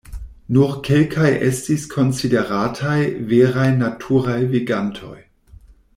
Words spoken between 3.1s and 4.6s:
veraj naturaj